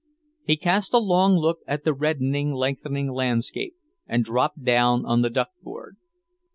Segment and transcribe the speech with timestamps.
[0.43, 3.75] He cast a long look at the reddening, lengthening landscape,
[4.07, 5.97] and dropped down on the duckboard.